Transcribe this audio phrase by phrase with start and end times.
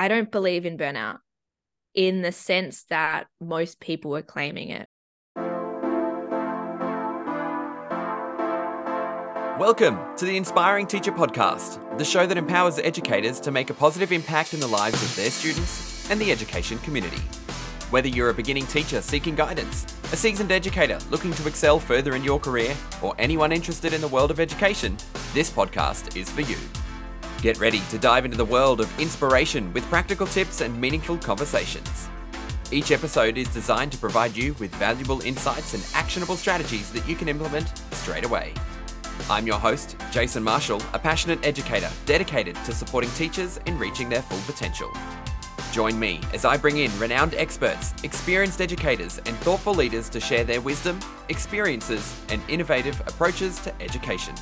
[0.00, 1.18] I don't believe in burnout
[1.94, 4.88] in the sense that most people are claiming it.
[9.60, 14.10] Welcome to the Inspiring Teacher Podcast, the show that empowers educators to make a positive
[14.10, 17.20] impact in the lives of their students and the education community.
[17.90, 22.24] Whether you're a beginning teacher seeking guidance, a seasoned educator looking to excel further in
[22.24, 24.96] your career, or anyone interested in the world of education,
[25.34, 26.56] this podcast is for you.
[27.42, 32.10] Get ready to dive into the world of inspiration with practical tips and meaningful conversations.
[32.70, 37.16] Each episode is designed to provide you with valuable insights and actionable strategies that you
[37.16, 38.52] can implement straight away.
[39.30, 44.20] I'm your host, Jason Marshall, a passionate educator dedicated to supporting teachers in reaching their
[44.20, 44.90] full potential.
[45.72, 50.44] Join me as I bring in renowned experts, experienced educators, and thoughtful leaders to share
[50.44, 51.00] their wisdom,
[51.30, 54.34] experiences, and innovative approaches to education.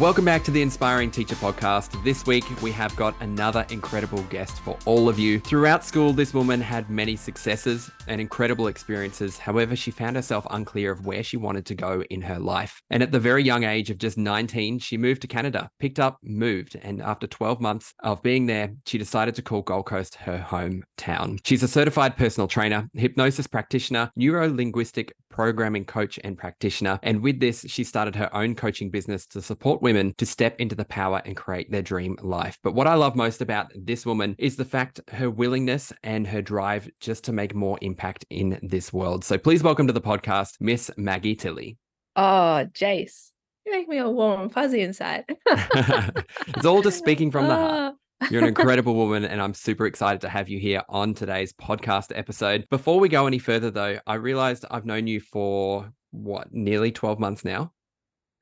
[0.00, 2.02] Welcome back to the Inspiring Teacher Podcast.
[2.02, 5.38] This week, we have got another incredible guest for all of you.
[5.38, 9.38] Throughout school, this woman had many successes and incredible experiences.
[9.38, 12.82] However, she found herself unclear of where she wanted to go in her life.
[12.90, 16.18] And at the very young age of just 19, she moved to Canada, picked up,
[16.24, 16.76] moved.
[16.82, 21.38] And after 12 months of being there, she decided to call Gold Coast her hometown.
[21.46, 26.98] She's a certified personal trainer, hypnosis practitioner, neuro linguistic programming coach, and practitioner.
[27.02, 30.74] And with this, she started her own coaching business to support women to step into
[30.74, 32.58] the power and create their dream life.
[32.62, 36.40] But what I love most about this woman is the fact her willingness and her
[36.40, 39.24] drive just to make more impact in this world.
[39.24, 41.76] So please welcome to the podcast, Miss Maggie Tilley.
[42.16, 43.32] Oh, Jace,
[43.66, 45.26] you make me all warm and fuzzy inside.
[45.46, 47.94] it's all just speaking from the heart.
[48.22, 48.28] Ah.
[48.30, 52.16] You're an incredible woman, and I'm super excited to have you here on today's podcast
[52.16, 52.64] episode.
[52.70, 57.18] Before we go any further, though, I realized I've known you for what, nearly 12
[57.18, 57.73] months now?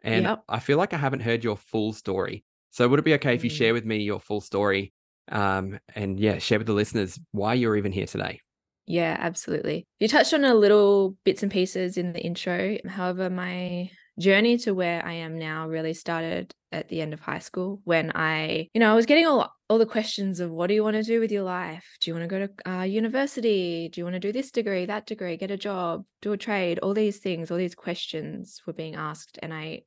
[0.03, 0.43] And yep.
[0.49, 2.45] I feel like I haven't heard your full story.
[2.71, 3.57] So would it be okay if you mm.
[3.57, 4.93] share with me your full story?
[5.31, 8.41] Um, and yeah, share with the listeners why you're even here today.
[8.87, 9.87] Yeah, absolutely.
[10.01, 12.79] You touched on a little bits and pieces in the intro.
[12.89, 17.39] However, my journey to where I am now really started at the end of high
[17.39, 20.75] school when I, you know, I was getting all all the questions of what do
[20.75, 21.97] you want to do with your life?
[22.01, 23.89] Do you want to go to uh, university?
[23.89, 26.79] Do you want to do this degree, that degree, get a job, do a trade?
[26.81, 29.85] All these things, all these questions were being asked, and I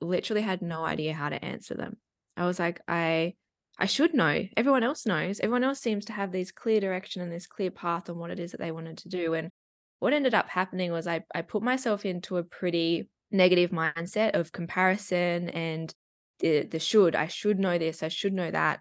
[0.00, 1.96] literally had no idea how to answer them.
[2.36, 3.34] I was like, I
[3.78, 4.46] I should know.
[4.56, 5.38] Everyone else knows.
[5.40, 8.40] Everyone else seems to have this clear direction and this clear path on what it
[8.40, 9.34] is that they wanted to do.
[9.34, 9.50] And
[9.98, 14.52] what ended up happening was I I put myself into a pretty negative mindset of
[14.52, 15.92] comparison and
[16.40, 17.14] the the should.
[17.14, 18.80] I should know this, I should know that.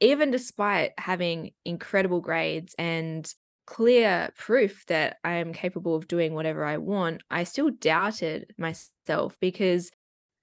[0.00, 3.32] Even despite having incredible grades and
[3.66, 9.36] clear proof that I am capable of doing whatever I want, I still doubted myself
[9.40, 9.90] because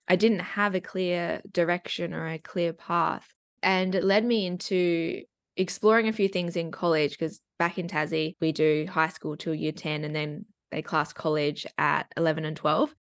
[0.07, 3.33] I didn't have a clear direction or a clear path.
[3.63, 5.23] And it led me into
[5.57, 9.55] exploring a few things in college because back in Tassie, we do high school till
[9.55, 12.93] year 10 and then they class college at 11 and 12.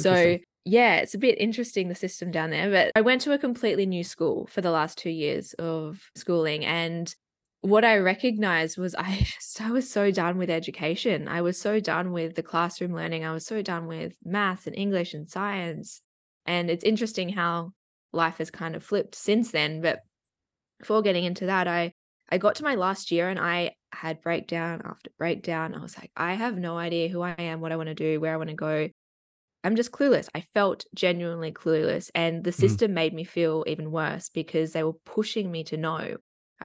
[0.00, 2.70] so, yeah, it's a bit interesting the system down there.
[2.70, 6.64] But I went to a completely new school for the last two years of schooling.
[6.64, 7.14] And
[7.62, 11.28] what I recognized was I just, I was so done with education.
[11.28, 13.24] I was so done with the classroom learning.
[13.24, 16.02] I was so done with math and English and science
[16.46, 17.72] and it's interesting how
[18.12, 19.80] life has kind of flipped since then.
[19.80, 20.00] But
[20.78, 21.92] before getting into that, I
[22.30, 25.74] I got to my last year and I had breakdown after breakdown.
[25.74, 28.20] I was like, I have no idea who I am, what I want to do,
[28.20, 28.88] where I want to go.
[29.64, 30.28] I'm just clueless.
[30.34, 32.10] I felt genuinely clueless.
[32.14, 32.60] And the mm-hmm.
[32.60, 32.94] system mm-hmm.
[32.94, 36.16] made me feel even worse because they were pushing me to know.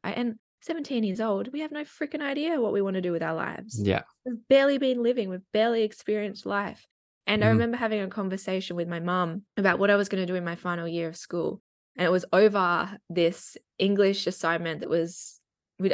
[0.04, 3.22] And 17 years old, we have no freaking idea what we want to do with
[3.22, 3.80] our lives.
[3.80, 4.04] Yeah.
[4.26, 6.86] We've barely been living, we've barely experienced life.
[7.28, 7.48] And mm-hmm.
[7.48, 10.36] I remember having a conversation with my mum about what I was going to do
[10.36, 11.62] in my final year of school.
[11.98, 15.40] And it was over this English assignment that was,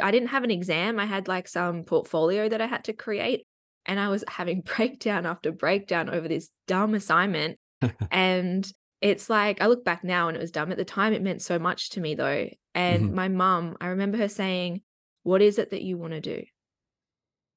[0.02, 0.98] I didn't have an exam.
[1.00, 3.46] I had like some portfolio that I had to create.
[3.84, 7.58] And I was having breakdown after breakdown over this dumb assignment.
[8.10, 10.70] and it's like, I look back now and it was dumb.
[10.70, 12.48] At the time, it meant so much to me though.
[12.74, 13.14] And mm-hmm.
[13.14, 14.82] my mum, I remember her saying,
[15.24, 16.44] What is it that you want to do?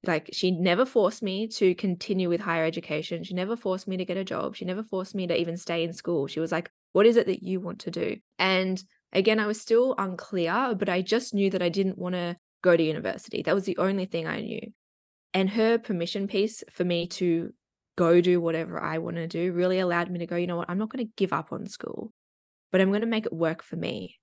[0.05, 3.23] Like she never forced me to continue with higher education.
[3.23, 4.55] She never forced me to get a job.
[4.55, 6.27] She never forced me to even stay in school.
[6.27, 8.17] She was like what is it that you want to do?
[8.39, 8.81] And
[9.13, 12.75] again i was still unclear but i just knew that i didn't want to go
[12.75, 13.41] to university.
[13.41, 14.61] That was the only thing i knew.
[15.33, 17.53] And her permission piece for me to
[17.95, 20.69] go do whatever i want to do really allowed me to go you know what?
[20.69, 22.11] I'm not going to give up on school
[22.71, 24.19] but i'm going to make it work for me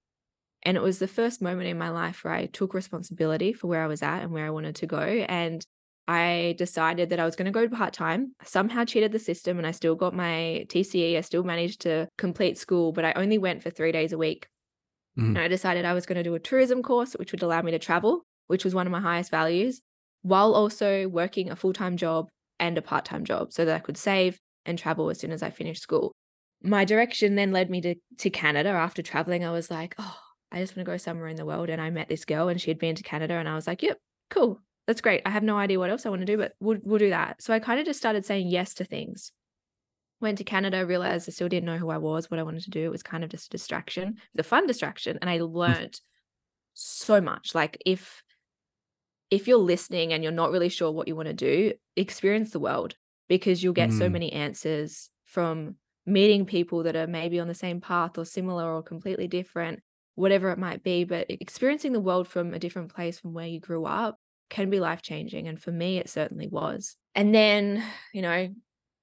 [0.64, 3.82] and it was the first moment in my life where I took responsibility for where
[3.82, 4.98] I was at and where I wanted to go.
[4.98, 5.64] And
[6.08, 8.34] I decided that I was going to go part time.
[8.44, 11.16] Somehow cheated the system and I still got my TCE.
[11.16, 14.46] I still managed to complete school, but I only went for three days a week.
[15.18, 15.28] Mm.
[15.28, 17.70] And I decided I was going to do a tourism course, which would allow me
[17.70, 19.82] to travel, which was one of my highest values,
[20.22, 22.28] while also working a full time job
[22.58, 25.42] and a part time job so that I could save and travel as soon as
[25.42, 26.12] I finished school.
[26.62, 28.70] My direction then led me to, to Canada.
[28.70, 30.18] After traveling, I was like, oh,
[30.54, 31.68] I just want to go somewhere in the world.
[31.68, 33.34] And I met this girl and she had been to Canada.
[33.34, 33.98] And I was like, yep,
[34.30, 34.60] cool.
[34.86, 35.22] That's great.
[35.26, 37.42] I have no idea what else I want to do, but we'll, we'll do that.
[37.42, 39.32] So I kind of just started saying yes to things.
[40.20, 42.70] Went to Canada, realized I still didn't know who I was, what I wanted to
[42.70, 42.84] do.
[42.84, 45.18] It was kind of just a distraction, the fun distraction.
[45.20, 45.52] And I mm.
[45.52, 46.00] learned
[46.74, 47.54] so much.
[47.54, 48.22] Like if
[49.30, 52.60] if you're listening and you're not really sure what you want to do, experience the
[52.60, 52.94] world
[53.28, 53.98] because you'll get mm.
[53.98, 58.70] so many answers from meeting people that are maybe on the same path or similar
[58.70, 59.82] or completely different,
[60.14, 61.04] whatever it might be.
[61.04, 64.18] But experiencing the world from a different place from where you grew up
[64.50, 65.48] can be life changing.
[65.48, 66.96] And for me, it certainly was.
[67.14, 67.82] And then,
[68.12, 68.48] you know,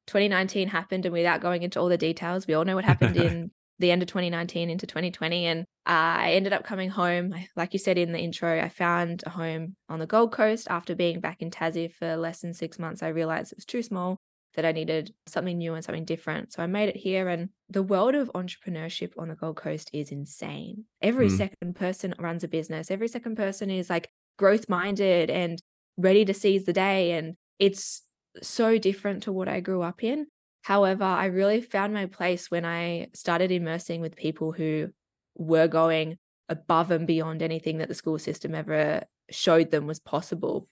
[0.07, 3.51] 2019 happened, and without going into all the details, we all know what happened in
[3.79, 5.45] the end of 2019 into 2020.
[5.45, 7.33] And uh, I ended up coming home.
[7.55, 10.95] Like you said in the intro, I found a home on the Gold Coast after
[10.95, 13.03] being back in Tassie for less than six months.
[13.03, 14.19] I realized it was too small,
[14.55, 16.53] that I needed something new and something different.
[16.53, 17.27] So I made it here.
[17.29, 20.85] And the world of entrepreneurship on the Gold Coast is insane.
[21.01, 21.37] Every mm.
[21.37, 25.61] second person runs a business, every second person is like growth minded and
[25.97, 27.13] ready to seize the day.
[27.13, 28.03] And it's
[28.41, 30.27] so different to what I grew up in.
[30.63, 34.89] However, I really found my place when I started immersing with people who
[35.35, 36.17] were going
[36.49, 40.67] above and beyond anything that the school system ever showed them was possible.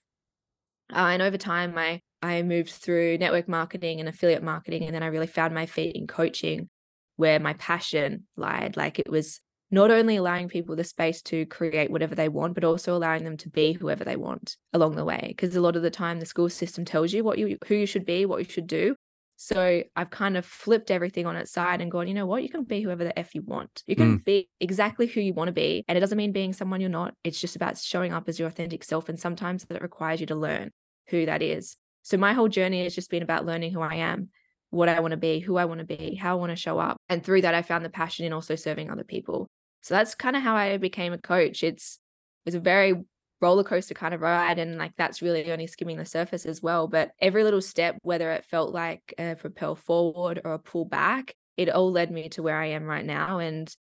[0.92, 5.04] Uh, and over time, I I moved through network marketing and affiliate marketing, and then
[5.04, 6.70] I really found my feet in coaching,
[7.16, 8.78] where my passion lied.
[8.78, 9.40] Like it was
[9.72, 13.38] not only allowing people the space to create whatever they want, but also allowing them
[13.38, 15.26] to be whoever they want along the way.
[15.28, 17.86] Because a lot of the time, the school system tells you what you who you
[17.86, 18.96] should be, what you should do,
[19.42, 22.44] so I've kind of flipped everything on its side and gone, you know what?
[22.44, 23.84] You can be whoever the F you want.
[23.88, 24.26] You can mm.
[24.26, 25.86] be exactly who you want to be.
[25.88, 27.14] And it doesn't mean being someone you're not.
[27.24, 29.08] It's just about showing up as your authentic self.
[29.08, 30.72] And sometimes that requires you to learn
[31.10, 31.78] who that is.
[32.04, 34.30] So my whole journey has just been about learning who I am,
[34.70, 36.80] what I want to be, who I want to be, how I want to show
[36.80, 36.98] up.
[37.10, 39.48] And through that, I found the passion in also serving other people.
[39.82, 41.64] So that's kind of how I became a coach.
[41.64, 42.00] It's
[42.46, 42.96] it's a very
[43.42, 46.88] roller coaster kind of ride and like that's really only skimming the surface as well
[46.88, 51.34] but every little step whether it felt like a propel forward or a pull back
[51.56, 53.74] it all led me to where i am right now and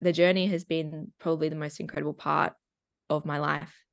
[0.00, 2.52] the journey has been probably the most incredible part
[3.10, 3.83] of my life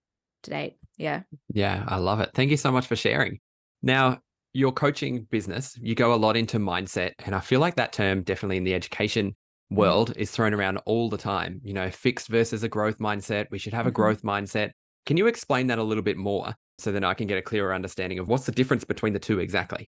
[0.43, 1.21] to date yeah
[1.53, 3.39] yeah i love it thank you so much for sharing
[3.81, 4.19] now
[4.53, 8.21] your coaching business you go a lot into mindset and i feel like that term
[8.23, 9.35] definitely in the education
[9.71, 9.79] mm-hmm.
[9.79, 11.61] world is thrown around all the time.
[11.63, 13.47] You know, fixed versus a growth mindset.
[13.51, 13.95] We should have a mm-hmm.
[13.95, 14.71] growth mindset.
[15.05, 17.73] Can you explain that a little bit more so then I can get a clearer
[17.73, 19.89] understanding of what's the difference between the two exactly?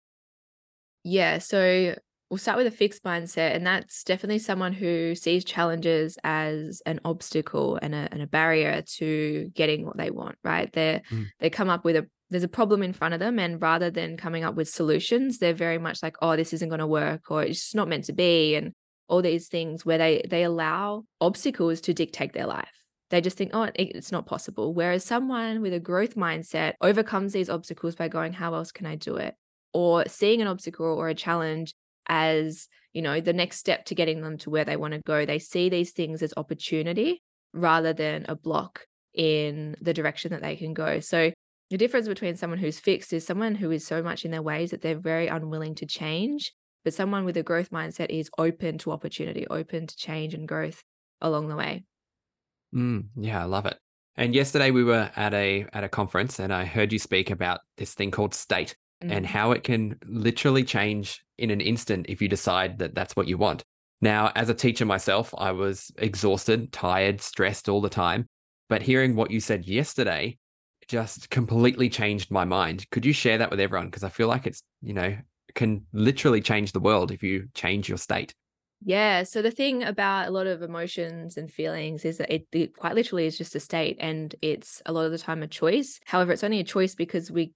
[1.03, 1.37] Yeah.
[1.37, 1.95] So
[2.29, 6.99] we'll start with a fixed mindset, and that's definitely someone who sees challenges as an
[7.05, 10.71] obstacle and a, and a barrier to getting what they want, right?
[10.73, 11.27] They mm.
[11.39, 14.17] they come up with a there's a problem in front of them and rather than
[14.17, 17.43] coming up with solutions they're very much like oh this isn't going to work or
[17.43, 18.73] it's not meant to be and
[19.07, 22.67] all these things where they they allow obstacles to dictate their life
[23.09, 24.73] they just think, oh, it's not possible.
[24.73, 28.95] Whereas someone with a growth mindset overcomes these obstacles by going, how else can I
[28.95, 29.35] do it?
[29.73, 31.73] Or seeing an obstacle or a challenge
[32.07, 35.25] as, you know, the next step to getting them to where they want to go.
[35.25, 37.21] They see these things as opportunity
[37.53, 40.99] rather than a block in the direction that they can go.
[40.99, 41.31] So
[41.69, 44.71] the difference between someone who's fixed is someone who is so much in their ways
[44.71, 46.53] that they're very unwilling to change.
[46.83, 50.83] But someone with a growth mindset is open to opportunity, open to change and growth
[51.19, 51.83] along the way.
[52.75, 53.77] Mm, yeah, I love it.
[54.17, 57.59] And yesterday we were at a at a conference and I heard you speak about
[57.77, 59.11] this thing called state mm.
[59.11, 63.27] and how it can literally change in an instant if you decide that that's what
[63.27, 63.63] you want.
[64.01, 68.27] Now, as a teacher myself, I was exhausted, tired, stressed all the time,
[68.69, 70.37] but hearing what you said yesterday
[70.87, 72.89] just completely changed my mind.
[72.91, 75.15] Could you share that with everyone because I feel like it's, you know,
[75.55, 78.33] can literally change the world if you change your state.
[78.83, 79.23] Yeah.
[79.23, 82.93] So the thing about a lot of emotions and feelings is that it, it, quite
[82.93, 85.99] literally is just a state and it's a lot of the time a choice.
[86.05, 87.53] However, it's only a choice because we,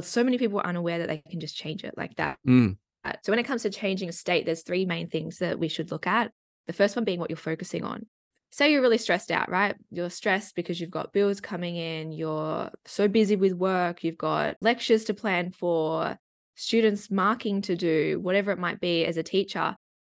[0.00, 2.38] so many people are unaware that they can just change it like that.
[2.46, 2.76] Mm.
[3.04, 5.68] Uh, so when it comes to changing a state, there's three main things that we
[5.68, 6.32] should look at.
[6.66, 8.06] The first one being what you're focusing on.
[8.50, 9.76] Say you're really stressed out, right?
[9.90, 14.56] You're stressed because you've got bills coming in, you're so busy with work, you've got
[14.60, 16.18] lectures to plan for,
[16.54, 19.76] students marking to do, whatever it might be as a teacher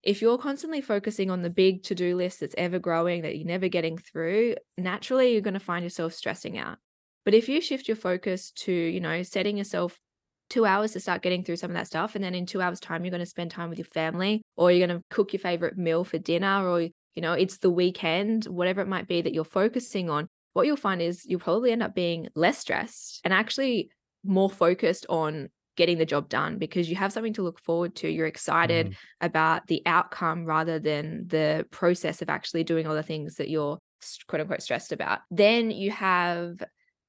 [0.06, 3.46] if you're constantly focusing on the big to do list that's ever growing, that you're
[3.46, 6.78] never getting through, naturally you're going to find yourself stressing out.
[7.26, 9.98] But if you shift your focus to, you know, setting yourself
[10.48, 12.80] two hours to start getting through some of that stuff, and then in two hours'
[12.80, 15.40] time, you're going to spend time with your family, or you're going to cook your
[15.40, 19.34] favorite meal for dinner, or you know, it's the weekend, whatever it might be that
[19.34, 23.34] you're focusing on, what you'll find is you'll probably end up being less stressed and
[23.34, 23.90] actually
[24.24, 28.08] more focused on getting the job done because you have something to look forward to.
[28.08, 28.94] You're excited mm.
[29.20, 33.78] about the outcome rather than the process of actually doing all the things that you're
[34.28, 35.20] quote unquote stressed about.
[35.30, 36.62] Then you have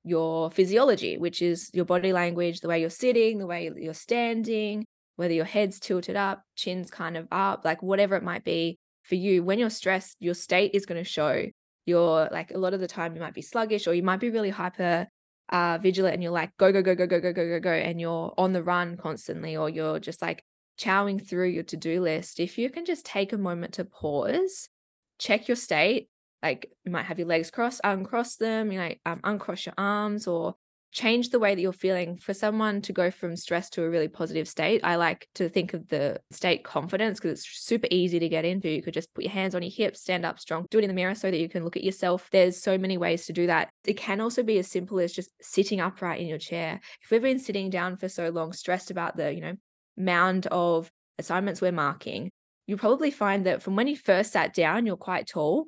[0.08, 4.86] your physiology, which is your body language, the way you're sitting, the way you're standing,
[5.16, 9.16] whether your head's tilted up, chin's kind of up, like whatever it might be for
[9.16, 9.44] you.
[9.44, 11.46] When you're stressed, your state is going to show.
[11.86, 14.30] You're like a lot of the time you might be sluggish or you might be
[14.30, 15.08] really hyper
[15.50, 18.02] uh, vigilant and you're like go go go go go go go go go and
[18.02, 20.44] you're on the run constantly or you're just like
[20.78, 24.70] chowing through your to-do list if you can just take a moment to pause
[25.18, 26.10] check your state
[26.44, 30.28] like you might have your legs crossed uncross them you know um, uncross your arms
[30.28, 30.56] or
[30.92, 32.18] change the way that you're feeling.
[32.18, 35.74] For someone to go from stress to a really positive state i like to think
[35.74, 38.70] of the state confidence because it's super easy to get into.
[38.70, 40.88] You could just put your hands on your hips stand up strong do it in
[40.88, 42.30] the mirror so that you can look at yourself.
[42.32, 43.70] There's so many ways to do that.
[43.86, 46.80] It can also be as simple as just sitting upright in your chair.
[47.04, 49.56] If we've been sitting down for so long stressed about the you know
[49.98, 50.90] mound of
[51.20, 52.30] assignments we're marking
[52.68, 55.66] you'll probably find that from when you first sat down you're quite tall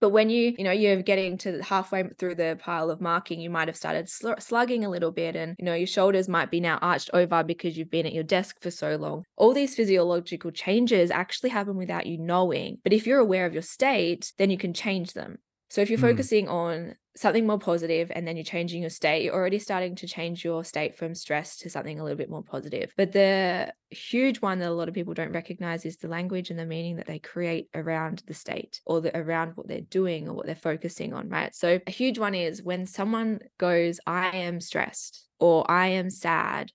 [0.00, 3.50] but when you, you know, you're getting to halfway through the pile of marking, you
[3.50, 6.60] might have started sl- slugging a little bit and, you know, your shoulders might be
[6.60, 9.24] now arched over because you've been at your desk for so long.
[9.36, 12.78] All these physiological changes actually happen without you knowing.
[12.82, 15.38] But if you're aware of your state, then you can change them.
[15.68, 16.02] So if you're mm.
[16.02, 20.06] focusing on something more positive and then you're changing your state, you're already starting to
[20.06, 22.92] change your state from stress to something a little bit more positive.
[22.96, 26.58] But the huge one that a lot of people don't recognize is the language and
[26.58, 30.34] the meaning that they create around the state or the, around what they're doing or
[30.34, 31.54] what they're focusing on, right?
[31.54, 36.70] So a huge one is when someone goes, I am stressed or I am sad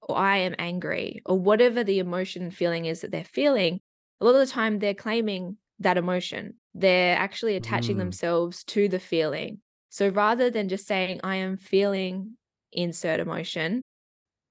[0.00, 3.80] or I am angry or whatever the emotion feeling is that they're feeling,
[4.20, 6.54] a lot of the time they're claiming that emotion.
[6.74, 8.00] They're actually attaching mm.
[8.00, 9.60] themselves to the feeling.
[9.90, 12.36] So rather than just saying, I am feeling
[12.72, 13.82] insert emotion,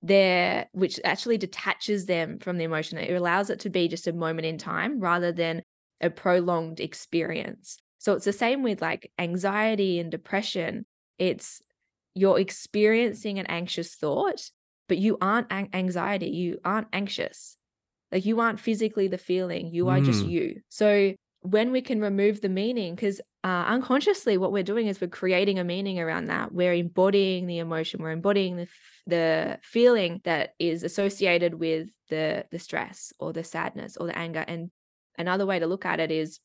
[0.02, 4.14] there, which actually detaches them from the emotion, it allows it to be just a
[4.14, 5.62] moment in time rather than
[6.02, 7.78] a prolonged experience.
[8.00, 10.86] So it's the same with like anxiety and depression.
[11.18, 11.62] It's
[12.14, 14.50] you're experiencing an anxious thought,
[14.88, 17.58] but you aren't an- anxiety, you aren't anxious.
[18.12, 20.06] Like you aren't physically the feeling, you are mm.
[20.06, 20.62] just you.
[20.70, 21.14] So
[21.50, 25.60] when we can remove the meaning, because uh, unconsciously what we're doing is we're creating
[25.60, 26.52] a meaning around that.
[26.52, 28.68] We're embodying the emotion, we're embodying the
[29.06, 34.44] the feeling that is associated with the the stress or the sadness or the anger.
[34.46, 34.72] And
[35.18, 36.40] another way to look at it is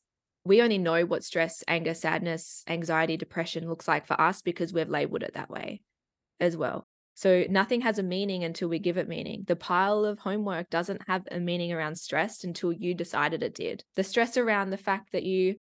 [0.45, 4.89] we only know what stress, anger, sadness, anxiety, depression looks like for us because we've
[4.89, 5.81] labeled it that way
[6.39, 6.87] as well.
[7.15, 9.43] So nothing has a meaning until we give it meaning.
[9.47, 13.83] The pile of homework doesn't have a meaning around stress until you decided it did.
[13.95, 15.55] The stress around the fact that you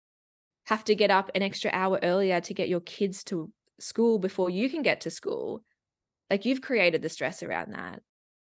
[0.66, 4.50] have to get up an extra hour earlier to get your kids to school before
[4.50, 5.64] you can get to school,
[6.30, 8.00] like you've created the stress around that.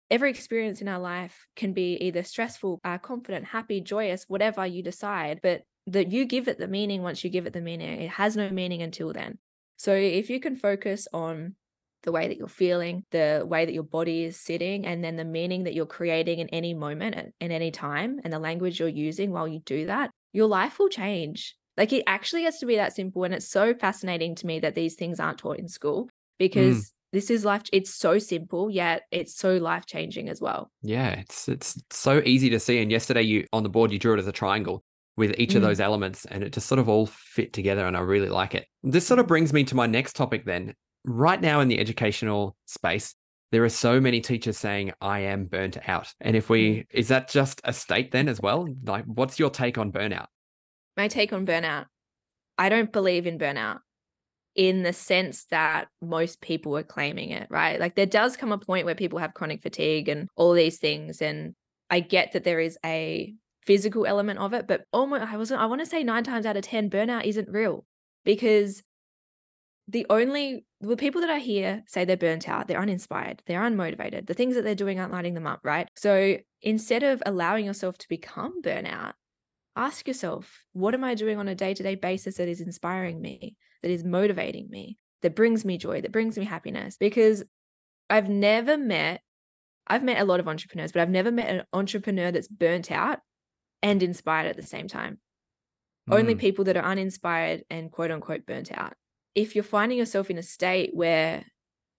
[0.09, 4.83] Every experience in our life can be either stressful, uh, confident, happy, joyous, whatever you
[4.83, 8.01] decide, but that you give it the meaning once you give it the meaning.
[8.01, 9.37] It has no meaning until then.
[9.77, 11.55] So if you can focus on
[12.03, 15.25] the way that you're feeling, the way that your body is sitting, and then the
[15.25, 18.89] meaning that you're creating in any moment at, in any time, and the language you're
[18.89, 21.55] using while you do that, your life will change.
[21.77, 23.23] Like it actually has to be that simple.
[23.23, 26.09] And it's so fascinating to me that these things aren't taught in school mm.
[26.39, 26.91] because mm.
[27.13, 27.63] this is life.
[27.71, 30.71] It's so simple, yet it's so life changing as well.
[30.81, 32.79] Yeah, it's it's so easy to see.
[32.81, 34.83] And yesterday, you on the board, you drew it as a triangle
[35.17, 35.57] with each mm.
[35.57, 37.85] of those elements, and it just sort of all fit together.
[37.85, 38.65] And I really like it.
[38.83, 40.73] This sort of brings me to my next topic then,
[41.07, 43.15] right now in the educational space,
[43.51, 46.13] there are so many teachers saying, I am burnt out.
[46.19, 46.85] And if we, mm.
[46.91, 48.67] is that just a state then as well?
[48.83, 50.27] Like, what's your take on burnout?
[50.97, 51.85] My take on burnout
[52.57, 53.79] I don't believe in burnout
[54.55, 57.79] in the sense that most people are claiming it, right?
[57.79, 61.21] Like, there does come a point where people have chronic fatigue and all these things.
[61.21, 61.53] And
[61.91, 65.67] I get that there is a physical element of it, but almost, I wasn't, I
[65.67, 67.85] want to say nine times out of 10, burnout isn't real
[68.25, 68.81] because
[69.87, 74.27] the only the people that I hear say they're burnt out, they're uninspired, they're unmotivated.
[74.27, 75.87] The things that they're doing aren't lighting them up, right?
[75.95, 79.13] So instead of allowing yourself to become burnout,
[79.75, 83.91] ask yourself, what am I doing on a day-to-day basis that is inspiring me, that
[83.91, 86.97] is motivating me, that brings me joy, that brings me happiness?
[86.97, 87.43] Because
[88.09, 89.21] I've never met
[89.89, 93.19] I've met a lot of entrepreneurs, but I've never met an entrepreneur that's burnt out
[93.81, 95.19] and inspired at the same time.
[96.09, 96.19] Mm.
[96.19, 98.95] Only people that are uninspired and quote unquote burnt out
[99.37, 101.45] if you're finding yourself in a state where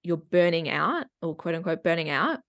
[0.02, 2.40] you're burning out or quote unquote burning out,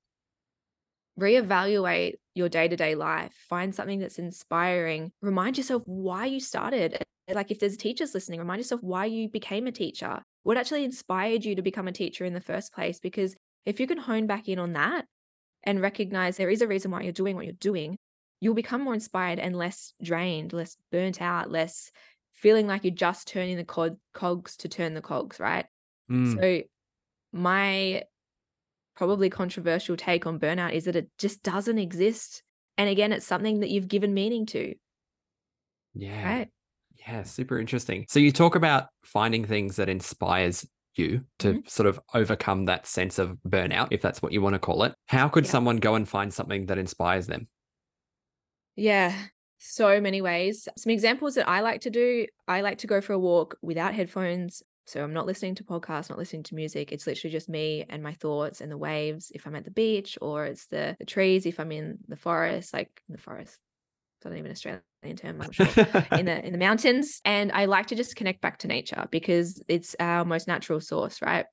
[1.19, 3.31] reevaluate your day-to-day life.
[3.47, 5.11] Find something that's inspiring.
[5.21, 7.03] Remind yourself why you started.
[7.31, 10.23] Like if there's teachers listening remind yourself why you became a teacher.
[10.41, 12.99] What actually inspired you to become a teacher in the first place?
[12.99, 13.35] Because
[13.67, 15.05] if you can hone back in on that
[15.61, 17.99] and recognize there is a reason why you're doing what you're doing
[18.41, 21.91] you'll become more inspired and less drained less burnt out less
[22.41, 25.65] feeling like you're just turning the cog- cogs to turn the cogs right
[26.11, 26.39] Mm.
[26.39, 26.67] so
[27.31, 28.03] my
[28.95, 32.43] probably controversial take on burnout is that it just doesn't exist.
[32.77, 34.75] And again, it's something that you've given meaning to,
[35.93, 36.23] yeah.
[36.25, 36.49] right?
[37.07, 38.05] Yeah, super interesting.
[38.09, 41.69] So you talk about finding things that inspires you to Mhm.
[41.69, 44.93] sort of overcome that sense of burnout, if that's what you want to call it.
[45.07, 45.51] How could Yeah.
[45.51, 47.47] someone go and find something that inspires them?
[48.75, 49.15] Yeah,
[49.59, 50.67] so many ways.
[50.77, 53.93] Some examples that I like to do I like to go for a walk without
[53.93, 54.63] headphones.
[54.87, 56.91] So I'm not listening to podcasts, not listening to music.
[56.91, 60.17] It's literally just me and my thoughts and the waves if I'm at the beach,
[60.19, 63.59] or it's the, the trees if I'm in the forest, like in the forest.
[64.17, 64.81] It's not even an Australian
[65.15, 65.67] term, I'm sure.
[66.11, 67.21] in the in the mountains.
[67.23, 71.21] And I like to just connect back to nature because it's our most natural source,
[71.21, 71.45] right?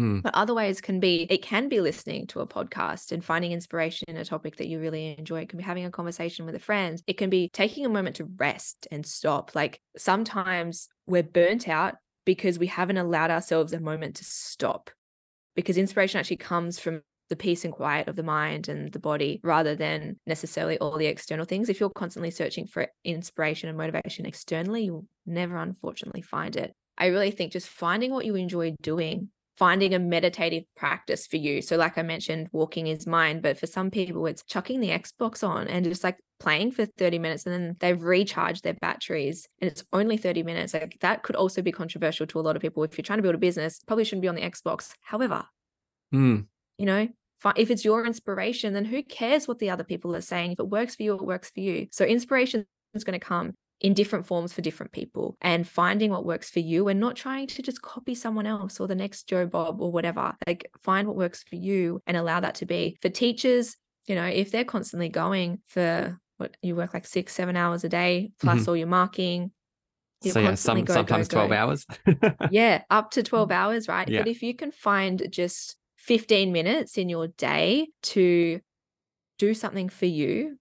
[0.00, 0.22] Mm.
[0.22, 4.06] But other ways can be it can be listening to a podcast and finding inspiration
[4.08, 5.42] in a topic that you really enjoy.
[5.42, 7.00] It can be having a conversation with a friend.
[7.06, 9.54] It can be taking a moment to rest and stop.
[9.54, 14.90] Like sometimes we're burnt out because we haven't allowed ourselves a moment to stop.
[15.54, 19.40] Because inspiration actually comes from the peace and quiet of the mind and the body
[19.44, 21.68] rather than necessarily all the external things.
[21.68, 26.72] If you're constantly searching for inspiration and motivation externally, you'll never unfortunately find it.
[26.98, 29.28] I really think just finding what you enjoy doing
[29.60, 31.60] finding a meditative practice for you.
[31.60, 35.46] So, like I mentioned, walking is mine, but for some people, it's chucking the Xbox
[35.46, 39.70] on and just like playing for 30 minutes and then they've recharged their batteries and
[39.70, 40.72] it's only 30 minutes.
[40.72, 42.82] Like that could also be controversial to a lot of people.
[42.84, 44.94] If you're trying to build a business, probably shouldn't be on the Xbox.
[45.02, 45.44] However,
[46.14, 46.46] Mm.
[46.78, 47.08] you know,
[47.56, 50.52] if it's your inspiration, then who cares what the other people are saying?
[50.52, 51.86] If it works for you, it works for you.
[51.92, 56.26] So, inspiration is going to come in different forms for different people and finding what
[56.26, 59.46] works for you and not trying to just copy someone else or the next Joe
[59.46, 60.34] Bob or whatever.
[60.46, 62.98] Like find what works for you and allow that to be.
[63.00, 67.56] For teachers, you know, if they're constantly going for what you work like six, seven
[67.56, 68.68] hours a day, plus mm-hmm.
[68.68, 69.50] all your marking.
[70.22, 71.46] you're So yeah, some go, go, sometimes go.
[71.46, 71.86] 12 hours.
[72.50, 73.52] Yeah, up to 12 mm.
[73.52, 74.08] hours, right?
[74.08, 74.20] Yeah.
[74.20, 78.60] But if you can find just 15 minutes in your day to
[79.38, 80.58] do something for you,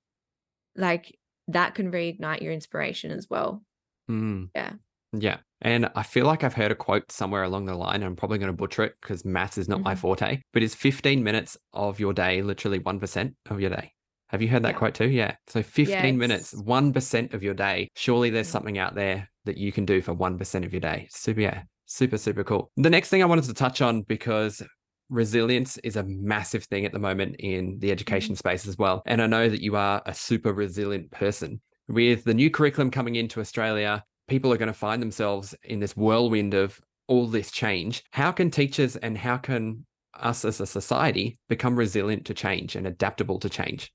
[0.75, 1.17] like
[1.53, 3.63] that can reignite your inspiration as well.
[4.09, 4.49] Mm.
[4.55, 4.73] Yeah.
[5.13, 5.37] Yeah.
[5.61, 8.03] And I feel like I've heard a quote somewhere along the line.
[8.03, 9.99] I'm probably going to butcher it because maths is not my Mhm.
[9.99, 13.91] forte, but is 15 minutes of your day literally 1% of your day?
[14.29, 14.77] Have you heard that Yeah.
[14.77, 15.09] quote too?
[15.09, 15.35] Yeah.
[15.47, 17.89] So 15 minutes, 1% of your day.
[17.95, 21.07] Surely there's something out there that you can do for 1% of your day.
[21.09, 21.63] Super, yeah.
[21.85, 22.71] Super, super cool.
[22.77, 24.61] The next thing I wanted to touch on because
[25.09, 28.49] resilience is a massive thing at the moment in the education mm-hmm.
[28.49, 29.01] space as well.
[29.05, 31.61] And I know that you are a super resilient person.
[31.87, 35.97] With the new curriculum coming into Australia, people are going to find themselves in this
[35.97, 38.03] whirlwind of all this change.
[38.11, 42.85] How can teachers and how can us as a society become resilient to change and
[42.85, 43.91] adaptable to change?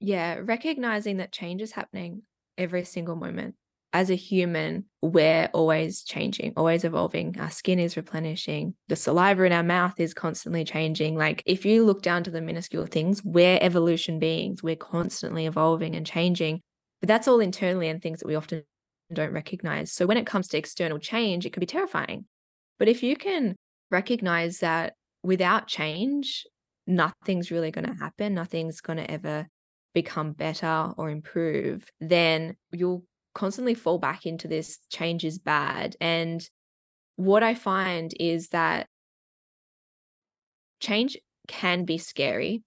[0.00, 2.22] Yeah, recognizing that change is happening
[2.56, 3.56] every single moment.
[3.94, 7.38] As a human, we're always changing, always evolving.
[7.38, 8.74] Our skin is replenishing.
[8.88, 11.16] The saliva in our mouth is constantly changing.
[11.16, 14.64] Like, if you look down to the minuscule things, we're evolution beings.
[14.64, 16.60] We're constantly evolving and changing.
[17.00, 18.64] But that's all internally and things that we often
[19.12, 19.92] don't recognize.
[19.92, 22.26] So, when it comes to external change, it can be terrifying.
[22.80, 23.54] But if you can
[23.92, 26.44] recognize that without change,
[26.88, 29.46] nothing's really going to happen, nothing's going to ever
[29.94, 33.04] become better or improve, then you'll
[33.34, 35.96] constantly fall back into this change is bad.
[36.00, 36.48] And
[37.16, 38.88] what I find is that
[40.80, 41.16] change
[41.48, 42.62] can be scary,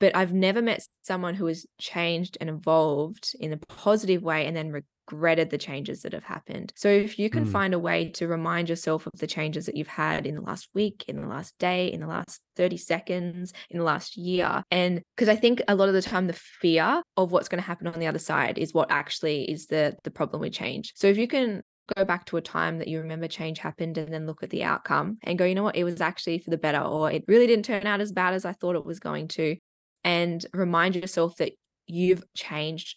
[0.00, 4.56] but I've never met someone who has changed and evolved in a positive way and
[4.56, 6.72] then regretted the changes that have happened.
[6.76, 7.50] So if you can Mm.
[7.52, 10.68] find a way to remind yourself of the changes that you've had in the last
[10.74, 15.02] week, in the last day, in the last 30 seconds, in the last year, and
[15.16, 17.86] because I think a lot of the time the fear of what's going to happen
[17.86, 20.92] on the other side is what actually is the the problem with change.
[20.96, 21.62] So if you can
[21.96, 24.62] go back to a time that you remember change happened and then look at the
[24.62, 27.46] outcome and go, you know what, it was actually for the better, or it really
[27.46, 29.56] didn't turn out as bad as I thought it was going to.
[30.04, 31.52] And remind yourself that
[31.86, 32.96] you've changed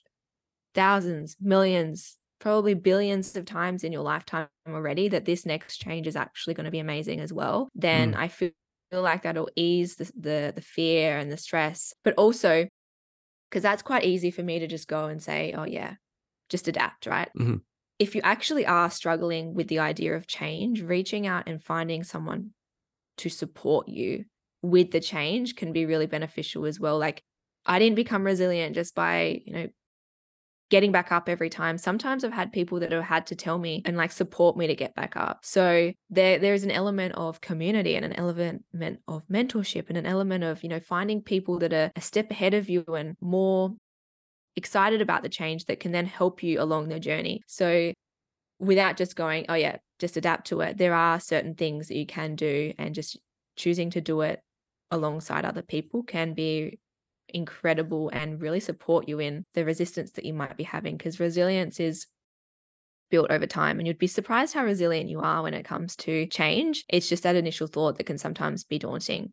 [0.73, 6.15] thousands, millions, probably billions of times in your lifetime already, that this next change is
[6.15, 7.69] actually going to be amazing as well.
[7.75, 8.17] Then Mm.
[8.17, 8.51] I feel
[8.91, 12.67] like that'll ease the, the the fear and the stress, but also
[13.49, 15.95] because that's quite easy for me to just go and say, oh yeah,
[16.49, 17.29] just adapt, right?
[17.33, 17.61] Mhm.
[17.99, 22.51] If you actually are struggling with the idea of change, reaching out and finding someone
[23.17, 24.25] to support you
[24.61, 26.99] with the change can be really beneficial as well.
[26.99, 27.21] Like
[27.65, 29.69] I didn't become resilient just by, you know,
[30.71, 31.77] getting back up every time.
[31.77, 34.73] Sometimes I've had people that have had to tell me and like support me to
[34.73, 35.41] get back up.
[35.43, 38.63] So there there is an element of community and an element
[39.07, 42.55] of mentorship and an element of, you know, finding people that are a step ahead
[42.55, 43.75] of you and more
[44.55, 47.41] excited about the change that can then help you along the journey.
[47.47, 47.93] So
[48.57, 50.77] without just going, oh yeah, just adapt to it.
[50.77, 53.19] There are certain things that you can do and just
[53.57, 54.39] choosing to do it
[54.89, 56.79] alongside other people can be
[57.33, 61.79] incredible and really support you in the resistance that you might be having because resilience
[61.79, 62.07] is
[63.09, 66.25] built over time and you'd be surprised how resilient you are when it comes to
[66.27, 69.31] change it's just that initial thought that can sometimes be daunting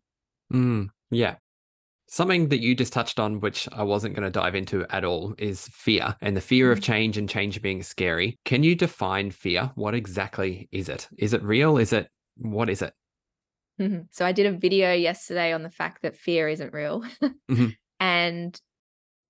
[0.53, 1.37] mm, yeah
[2.11, 5.35] Something that you just touched on, which I wasn't going to dive into at all,
[5.37, 6.85] is fear and the fear of mm.
[6.85, 8.39] change and change being scary.
[8.47, 9.71] Can you define fear?
[9.75, 11.07] What exactly is it?
[11.19, 11.77] Is it real?
[11.77, 12.09] Is it
[12.39, 12.95] what is it?
[13.79, 14.03] Mm-hmm.
[14.11, 17.03] So I did a video yesterday on the fact that fear isn't real.
[17.23, 17.69] mm-hmm.
[18.01, 18.61] And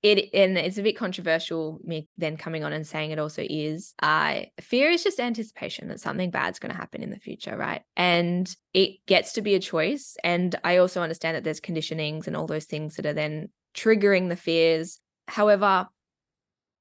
[0.03, 3.95] it and it's a bit controversial me then coming on and saying it also is
[4.01, 7.83] uh fear is just anticipation that something bad's going to happen in the future right?
[7.97, 12.37] And it gets to be a choice and i also understand that there's conditionings and
[12.37, 15.01] all those things that are then triggering the fears.
[15.27, 15.89] However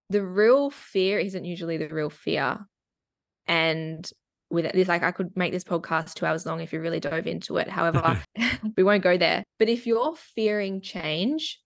[0.10, 2.60] the real fear isn't usually the real fear.
[3.46, 4.10] And
[4.50, 7.26] with this like i could make this podcast two hours long if you really dove
[7.26, 7.68] into it.
[7.68, 8.22] However
[8.78, 9.44] we won't go there.
[9.58, 11.60] But if you're fearing change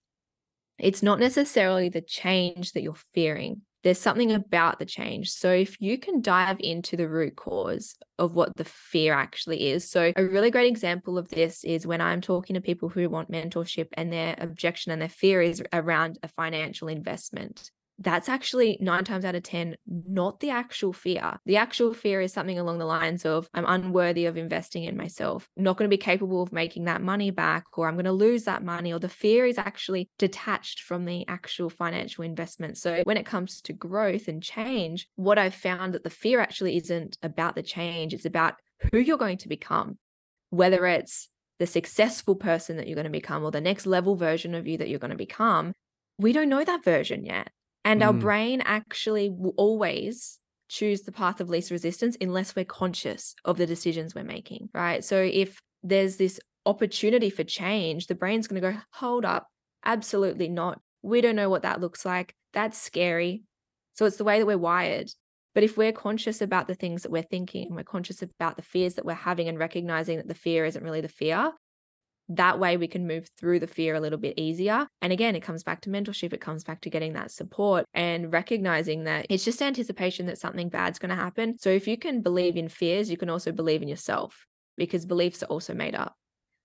[0.82, 3.62] it's not necessarily the change that you're fearing.
[3.84, 5.30] There's something about the change.
[5.30, 9.90] So, if you can dive into the root cause of what the fear actually is.
[9.90, 13.30] So, a really great example of this is when I'm talking to people who want
[13.30, 17.70] mentorship and their objection and their fear is around a financial investment
[18.02, 21.38] that's actually nine times out of 10 not the actual fear.
[21.46, 25.48] The actual fear is something along the lines of, I'm unworthy of investing in myself,
[25.56, 28.44] not going to be capable of making that money back, or I'm going to lose
[28.44, 32.78] that money, or the fear is actually detached from the actual financial investment.
[32.78, 36.76] So when it comes to growth and change, what I've found that the fear actually
[36.76, 38.54] isn't about the change, it's about
[38.90, 39.98] who you're going to become,
[40.50, 44.54] whether it's the successful person that you're going to become or the next level version
[44.54, 45.72] of you that you're going to become.
[46.18, 47.50] We don't know that version yet.
[47.84, 48.06] And mm.
[48.06, 53.58] our brain actually will always choose the path of least resistance unless we're conscious of
[53.58, 55.04] the decisions we're making, right?
[55.04, 59.48] So if there's this opportunity for change, the brain's going to go, hold up,
[59.84, 60.80] absolutely not.
[61.02, 62.34] We don't know what that looks like.
[62.52, 63.42] That's scary.
[63.94, 65.10] So it's the way that we're wired.
[65.54, 68.62] But if we're conscious about the things that we're thinking and we're conscious about the
[68.62, 71.52] fears that we're having and recognizing that the fear isn't really the fear,
[72.36, 74.86] that way we can move through the fear a little bit easier.
[75.00, 78.32] And again, it comes back to mentorship, it comes back to getting that support and
[78.32, 81.58] recognizing that it's just anticipation that something bad's going to happen.
[81.58, 85.42] So if you can believe in fears, you can also believe in yourself because beliefs
[85.42, 86.14] are also made up.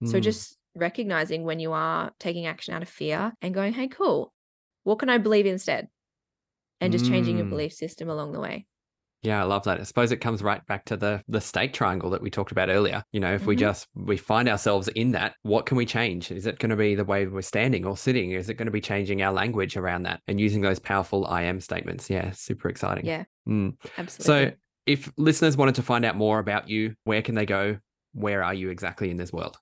[0.03, 0.09] Mm.
[0.09, 0.23] So hmm.
[0.23, 4.33] just recognizing when you are taking action out of fear and going, hey, cool,
[4.83, 5.87] what can I believe instead?
[6.79, 7.09] And just mm.
[7.09, 7.51] changing your hmm.
[7.51, 8.67] belief system along the way.
[9.23, 9.79] Yeah, I love that.
[9.79, 12.69] I suppose it comes right back to the the state triangle that we talked about
[12.69, 13.03] earlier.
[13.11, 13.49] You know, if mm-hmm.
[13.49, 16.31] we just we find ourselves in that, what can we change?
[16.31, 18.31] Is it going to be the way we're standing or sitting?
[18.31, 21.43] Is it going to be changing our language around that and using those powerful I
[21.43, 22.09] am statements?
[22.09, 23.05] Yeah, super exciting.
[23.05, 23.23] Yeah.
[23.47, 23.75] Mm.
[23.97, 24.51] Absolutely.
[24.51, 27.77] So, if listeners wanted to find out more about you, where can they go?
[28.13, 29.57] Where are you exactly in this world?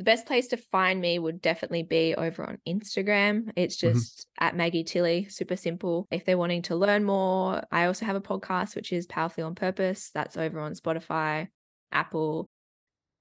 [0.00, 3.50] The best place to find me would definitely be over on Instagram.
[3.54, 3.92] It's mm-hmm.
[3.92, 4.44] just mm-hmm.
[4.46, 6.08] at Maggie Tilley, super simple.
[6.10, 9.54] If they're wanting to learn more, I also have a podcast, which is Powerfully on
[9.54, 10.10] Purpose.
[10.14, 11.48] That's over on Spotify,
[11.92, 12.48] Apple,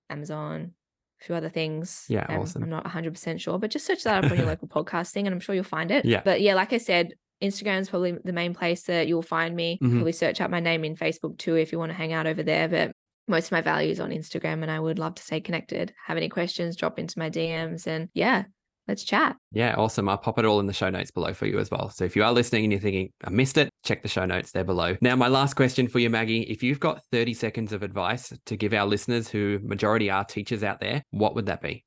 [0.09, 0.71] Amazon,
[1.19, 2.05] a few other things.
[2.07, 2.63] Yeah, um, awesome.
[2.63, 5.33] I'm not 100% sure, but just search that up on your local podcast thing and
[5.33, 6.05] I'm sure you'll find it.
[6.05, 6.21] Yeah.
[6.23, 7.11] But yeah, like I said,
[7.43, 9.79] Instagram is probably the main place that you'll find me.
[9.83, 9.97] Mm-hmm.
[9.97, 12.41] Probably search out my name in Facebook too if you want to hang out over
[12.41, 12.69] there.
[12.69, 12.93] But
[13.29, 15.93] most of my values on Instagram and I would love to stay connected.
[16.07, 18.43] Have any questions, drop into my DMs and yeah,
[18.87, 19.37] let's chat.
[19.51, 20.09] Yeah, awesome.
[20.09, 21.89] I'll pop it all in the show notes below for you as well.
[21.89, 24.51] So if you are listening and you're thinking, I missed it, check the show notes
[24.51, 24.97] there below.
[24.99, 28.57] Now, my last question for you, Maggie, if you've got 30 seconds of advice to
[28.57, 31.85] give our listeners who majority are teachers out there, what would that be?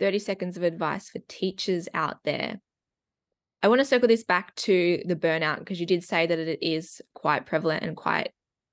[0.00, 2.60] 30 seconds of advice for teachers out there.
[3.62, 6.58] I want to circle this back to the burnout because you did say that it
[6.60, 8.32] is quite prevalent and quite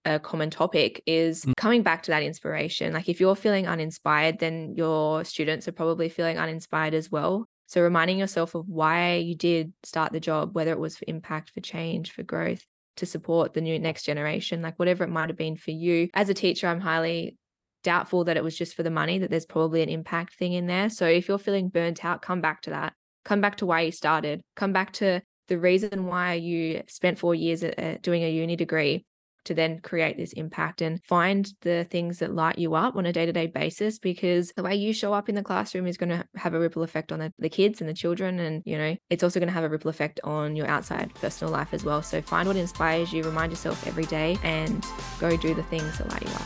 [0.09, 1.55] a common topic is mm.
[1.55, 2.93] coming back to that inspiration.
[2.93, 7.47] Like if you're feeling uninspired, then your students are probably feeling uninspired as well.
[7.67, 11.51] So reminding yourself of why you did start the job, whether it was for impact,
[11.51, 12.65] for change, for growth,
[12.97, 16.09] to support the new next generation, like whatever it might have been for you.
[16.15, 17.37] As a teacher, I'm highly
[17.83, 20.65] doubtful that it was just for the money, that there's probably an impact thing in
[20.65, 20.89] there.
[20.89, 22.93] So if you're feeling burnt out, come back to that.
[23.25, 24.41] Come back to why you started.
[24.55, 29.05] Come back to the reason why you spent four years uh, doing a uni degree
[29.45, 33.13] to then create this impact and find the things that light you up on a
[33.13, 36.09] day to day basis because the way you show up in the classroom is going
[36.09, 38.39] to have a ripple effect on the, the kids and the children.
[38.39, 41.51] And, you know, it's also going to have a ripple effect on your outside personal
[41.51, 42.01] life as well.
[42.01, 44.85] So find what inspires you, remind yourself every day, and
[45.19, 46.41] go do the things that light you up.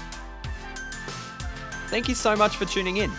[1.87, 3.11] Thank you so much for tuning in.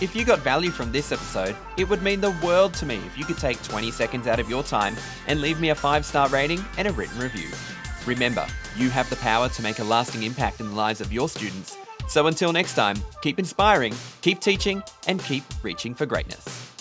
[0.00, 3.16] If you got value from this episode, it would mean the world to me if
[3.16, 6.28] you could take 20 seconds out of your time and leave me a five star
[6.28, 7.48] rating and a written review.
[8.06, 11.28] Remember, you have the power to make a lasting impact in the lives of your
[11.28, 11.76] students.
[12.08, 16.75] So until next time, keep inspiring, keep teaching, and keep reaching for greatness.